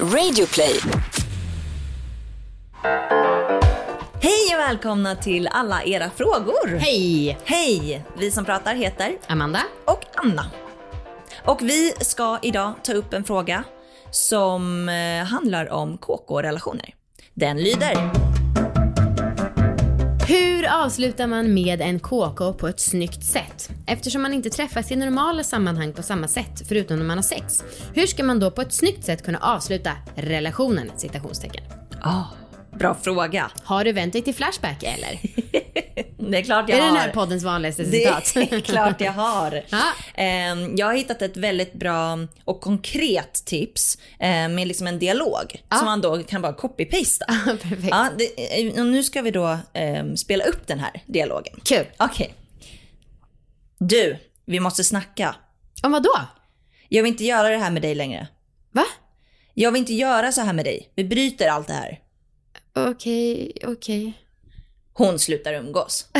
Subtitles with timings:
[0.00, 0.80] Radioplay.
[4.20, 6.76] Hej och välkomna till alla era frågor.
[6.76, 7.38] Hej!
[7.44, 8.04] Hej!
[8.18, 9.60] Vi som pratar heter Amanda?
[9.84, 10.46] och Anna.
[11.44, 13.64] Och vi ska idag ta upp en fråga
[14.10, 16.94] som eh, handlar om KK-relationer.
[17.34, 18.33] Den lyder.
[20.28, 23.70] Hur avslutar man med en KK på ett snyggt sätt?
[23.86, 27.64] Eftersom man inte träffas i normala sammanhang på samma sätt, förutom när man har sex.
[27.94, 30.90] Hur ska man då på ett snyggt sätt kunna avsluta relationen?
[30.96, 31.64] Citationstecken.
[32.02, 32.24] Ah,
[32.78, 33.50] bra fråga.
[33.64, 35.20] Har du vänt dig till Flashback eller?
[36.30, 36.94] Det är klart jag är det har.
[36.96, 38.36] den här poddens vanligaste Det citat?
[38.52, 39.62] är klart jag har.
[40.14, 45.62] Ehm, Jag har hittat ett väldigt bra och konkret tips eh, med liksom en dialog
[45.78, 47.24] som man då kan bara copy-pasta.
[47.62, 47.88] Perfekt.
[47.90, 51.60] Ja, det, eh, nu ska vi då ehm, spela upp den här dialogen.
[51.64, 51.86] Kul.
[51.98, 52.34] Okej.
[53.78, 55.36] Du, vi måste snacka.
[55.82, 56.20] Om vad då?
[56.88, 58.28] Jag vill inte göra det här med dig längre.
[58.72, 58.84] Va?
[59.54, 60.92] Jag vill inte göra så här med dig.
[60.94, 61.98] Vi bryter allt det här.
[62.76, 64.12] Okej, okej.
[64.94, 66.06] Hon slutar umgås.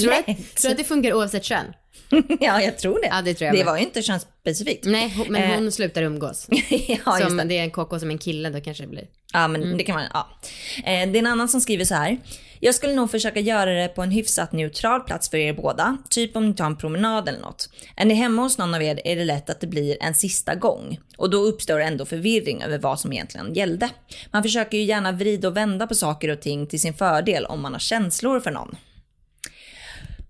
[0.00, 0.26] Tror att,
[0.56, 1.64] tror att det funkar oavsett kön?
[2.40, 3.06] ja, jag tror det.
[3.06, 4.84] Ja, det tror jag det var ju inte könsspecifikt.
[4.84, 5.54] Nej, hon- men Eh.
[5.58, 6.46] hon slutar umgås.
[7.06, 7.44] ja, som det.
[7.44, 9.04] det är en KK som en kille, då kanske det blir.
[9.32, 10.28] Ja, men det kan man, ja.
[10.76, 12.18] Eh, det är en annan som skriver så här.
[12.62, 15.96] Jag skulle nog försöka göra det på en hyfsat neutral plats för er båda.
[16.10, 17.68] Typ om ni tar en promenad eller något.
[17.96, 20.54] Är ni hemma hos någon av er är det lätt att det blir en sista
[20.54, 21.00] gång.
[21.16, 23.90] Och då uppstår ändå förvirring över vad som egentligen gällde.
[24.30, 27.60] Man försöker ju gärna vrida och vända på saker och ting till sin fördel om
[27.60, 28.76] man har känslor för någon.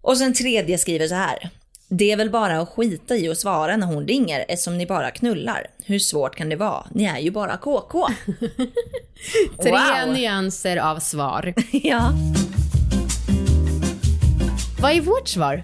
[0.03, 1.51] Och sen tredje skriver så här.
[1.89, 5.11] Det är väl bara att skita i att svara när hon ringer eftersom ni bara
[5.11, 5.67] knullar.
[5.85, 6.87] Hur svårt kan det vara?
[6.91, 8.07] Ni är ju bara KK.
[9.63, 10.15] Tre Wow.
[10.15, 11.55] nyanser av svar.
[11.71, 12.13] ja.
[14.81, 15.63] Vad är vårt svar?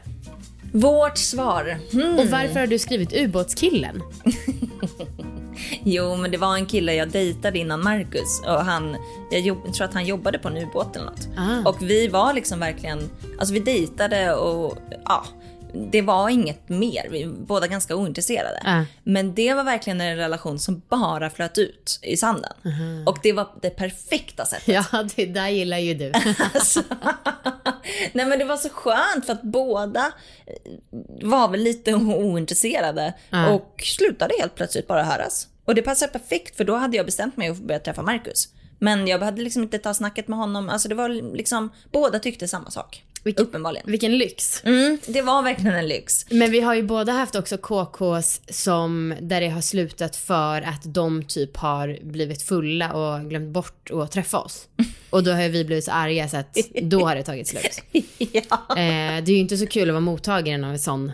[0.73, 1.79] Vårt svar.
[1.93, 2.19] Hmm.
[2.19, 4.03] Och varför har du skrivit ubåtskillen?
[5.85, 8.97] Jo, men det var en kille jag dejtade innan Marcus och han,
[9.31, 11.29] jag jobb, tror att han jobbade på en ubåt eller något.
[11.37, 11.69] Ah.
[11.69, 15.25] Och vi var liksom verkligen, alltså vi dejtade och ja,
[15.73, 17.07] det var inget mer.
[17.11, 18.61] Vi var båda ganska ointresserade.
[18.65, 18.83] Ah.
[19.05, 22.53] Men det var verkligen en relation som bara flöt ut i sanden.
[23.07, 24.69] Och det var det perfekta sättet.
[24.93, 26.13] Ja, det där gillar ju du.
[26.55, 26.83] Alltså,
[28.13, 30.13] nej men det var så skönt för att båda
[31.23, 33.49] var väl lite ointresserade Ja.
[33.49, 35.49] och slutade helt plötsligt bara höras.
[35.65, 38.49] Och det passade perfekt för då hade jag bestämt mig att börja träffa Marcus.
[38.79, 40.69] Men jag hade liksom inte ta snacket med honom.
[40.69, 43.03] Alltså det var liksom, båda tyckte samma sak.
[43.27, 43.91] Vilken- Uppenbarligen.
[43.91, 44.65] Vilken lyx.
[44.65, 46.27] Mm, det var verkligen en lyx.
[46.31, 50.83] Men vi har ju båda haft också KKs som, där det har slutat för att
[50.85, 54.69] de typ har blivit fulla och glömt bort att träffa oss.
[55.11, 57.83] Och då har vi blivit så arga så att då har det tagit slut.
[58.19, 58.57] ja.
[58.71, 61.13] Eh, det är ju inte så kul att vara mottagaren av ett, sån,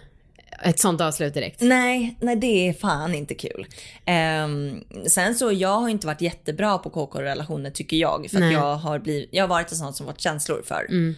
[0.65, 1.61] ett sånt avslut direkt.
[1.61, 3.67] Nej, nej det är fan inte kul.
[4.05, 8.29] Ehm, sen så, jag har inte varit jättebra på KK-relationer tycker jag.
[8.31, 11.15] För jag har, blivit, jag har varit en sån som varit känslor för ehm,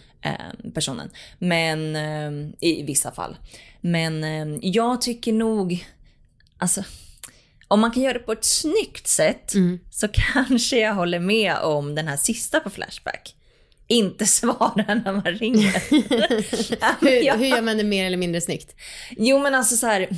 [0.73, 1.09] personen.
[1.39, 3.37] Men ehm, i vissa fall.
[3.81, 5.85] Men ehm, jag tycker nog,
[6.57, 6.83] alltså
[7.67, 9.53] om man kan göra det på ett snyggt sätt
[9.91, 13.35] så kanske jag håller med om den här sista på Flashback.
[13.87, 15.83] Inte svara när man ringer.
[17.01, 18.75] Hur, hur gör man det mer eller mindre snyggt?
[19.17, 20.09] Jo men alltså så här.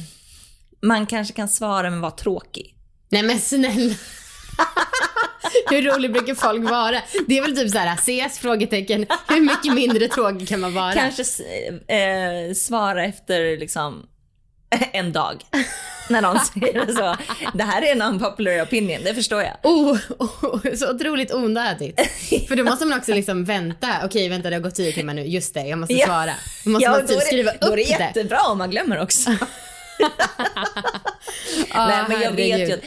[0.82, 2.76] Man kanske kan svara men vara tråkig.
[3.10, 3.96] Nej men snälla.
[5.70, 7.02] Hur rolig brukar folk vara?
[7.28, 8.40] Det är väl typ så här, ses?
[8.40, 9.06] Frågetecken.
[9.28, 10.94] Hur mycket mindre tråkig kan man vara?
[10.94, 11.24] Kanske
[11.88, 14.06] eh, svara efter liksom
[14.94, 15.42] en dag.
[16.10, 17.16] När någon säger så.
[17.54, 19.54] Det här är en unpopular opinion, det förstår jag.
[19.64, 22.00] Oh, oh, så otroligt onödigt.
[22.48, 23.88] För då måste man också liksom vänta.
[24.06, 25.22] Okej, vänta det har gått tio timmar nu.
[25.26, 26.32] Just det, jag måste svara.
[26.64, 28.04] Då måste Ja, man typ är det- skriva Då är det upp det.
[28.04, 29.32] jättebra om man glömmer också.
[31.72, 32.80] Ah, Nej, men jag vet, ju att,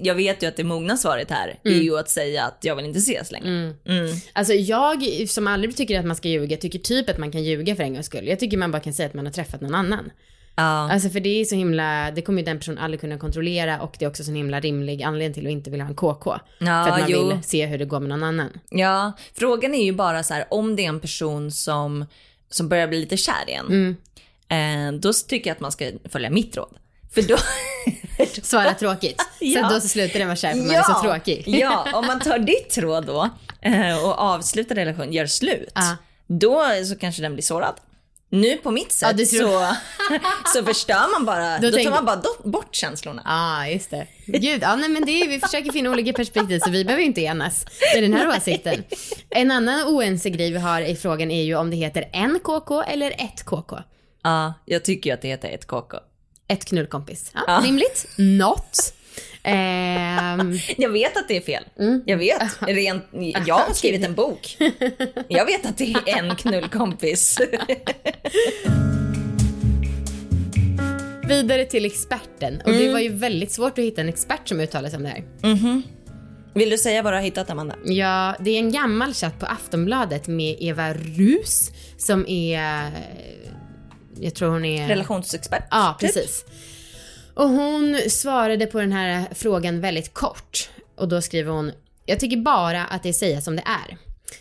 [0.00, 2.84] jag vet ju att det mogna svaret här är ju att säga att jag vill
[2.84, 3.48] inte ses längre.
[3.48, 4.16] Mm.
[4.32, 7.76] Alltså jag som aldrig tycker att man ska ljuga, tycker typ att man kan ljuga
[7.76, 8.26] för en gångs skull.
[8.26, 10.10] Jag tycker man bara kan säga att man har träffat någon annan.
[10.56, 10.62] Ja.
[10.92, 13.96] Alltså för det är så himla, det kommer ju den personen aldrig kunna kontrollera och
[13.98, 16.34] det är också så himla rimlig anledning till att inte vilja ha en KK.
[16.58, 17.28] för att man jo.
[17.28, 18.50] vill se hur det går med någon annan.
[18.70, 22.04] Ja, frågan är ju bara så här om det är en person som,
[22.50, 23.88] som börjar bli lite kär igen.
[23.88, 24.11] Eh,
[25.00, 26.76] då tycker jag att man ska följa mitt råd.
[27.14, 27.36] För då...
[28.42, 29.22] Svara tråkigt.
[29.40, 29.68] Ja.
[29.68, 31.44] Så då så slutar det vara kär för man är så tråkig.
[31.46, 35.72] ja, om man tar ditt råd då eh, och avslutar relationen, gör slut.
[35.74, 35.96] Ja.
[36.26, 37.74] Då så kanske den blir sårad.
[38.28, 39.76] Nu på mitt sätt tror- så,
[40.58, 43.22] så förstör man bara, Då då, tar man bara bort känslorna.
[43.24, 44.06] Ja, ah, just det.
[44.26, 47.20] Gud, ja, nej, men det är, vi försöker finna olika perspektiv så vi behöver inte
[47.20, 47.64] enas
[47.96, 48.84] i den här åsikten.
[49.30, 52.82] En annan oense grej vi har i frågan är ju om det heter en KK
[52.82, 53.78] eller ett KK.
[54.22, 55.96] Ja, jag tycker ju att det heter ett KK.
[56.48, 57.30] ett knullkompis.
[57.34, 57.62] Ja, ja.
[57.64, 58.06] Rimligt.
[58.16, 58.94] Något.
[59.42, 60.58] Ehm...
[60.76, 61.64] Jag vet att det är fel.
[61.78, 62.02] Mm.
[62.06, 62.42] Jag vet.
[62.60, 63.04] Rent,
[63.46, 64.56] jag har skrivit en bok.
[65.28, 67.40] Jag vet att det är en knullkompis.
[71.28, 72.60] Vidare till experten.
[72.60, 72.80] Och mm.
[72.80, 75.24] det var ju väldigt svårt att hitta en expert som uttalar sig om det här.
[75.42, 75.82] Mm -hmm.
[76.54, 77.76] Vill du säga vad du har hittat Amanda?
[77.84, 82.90] Ja, det är en gammal chatt på Aftonbladet med Eva Rus som är...
[84.20, 84.88] Jag tror hon är...
[84.88, 85.64] Relationsexpert?
[85.70, 86.14] Ja, typ.
[86.14, 86.44] precis.
[87.34, 90.70] Och hon svarade på den här frågan väldigt kort.
[90.96, 91.72] Och då skriver hon,
[92.06, 93.96] jag tycker bara att det är säga som det är.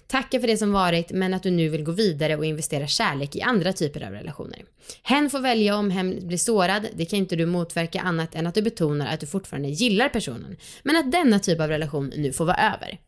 [0.07, 3.35] Tacka för det som varit men att du nu vill gå vidare och investera kärlek
[3.35, 4.59] i andra typer av relationer.
[5.03, 8.55] Hen får välja om hen blir sårad, det kan inte du motverka annat än att
[8.55, 10.57] du betonar att du fortfarande gillar personen.
[10.83, 12.99] Men att denna typ av relation nu får vara över.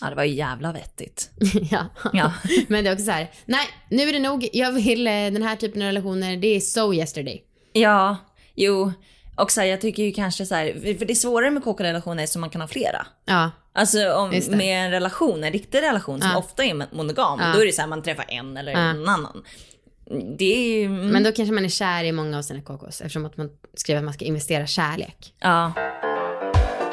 [0.00, 1.30] Ja, det var ju jävla vettigt.
[1.70, 1.86] ja.
[2.12, 2.32] ja.
[2.68, 5.42] Men det är också så här, nej, nu är det nog, jag vill eh, den
[5.42, 7.44] här typen av relationer, det är so yesterday.
[7.72, 8.16] Ja,
[8.60, 8.92] Jo,
[9.36, 12.26] och så här, jag tycker ju kanske så här, för det är svårare med KK-relationer
[12.26, 13.06] som man kan ha flera.
[13.24, 13.50] Ja.
[13.72, 16.38] Alltså om, med en relation, en riktig relation som ja.
[16.38, 17.52] ofta är monogam, ja.
[17.54, 18.78] då är det så här man träffar en eller ja.
[18.78, 19.44] en annan.
[20.38, 20.84] Ju...
[20.84, 21.06] Mm.
[21.06, 23.98] Men då kanske man är kär i många av sina KKs eftersom att man skriver
[23.98, 25.34] att man ska investera kärlek.
[25.40, 25.72] Ja.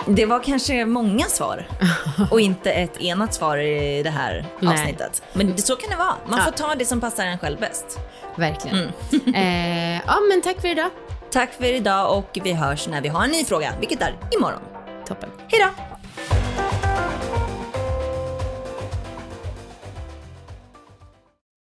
[0.08, 1.68] Det var kanske många svar
[2.32, 5.22] och inte ett enat svar i det här avsnittet.
[5.34, 6.16] Men så kan det vara.
[6.28, 8.00] Man får ta det som passar en själv bäst.
[8.36, 8.78] Verkligen.
[8.78, 9.36] Mm.
[9.36, 10.90] eh, ja, men tack för idag.
[11.32, 14.62] Tack för idag och vi hörs när vi har en ny fråga, vilket är imorgon.
[15.08, 15.30] Toppen.
[15.48, 15.95] Hej då!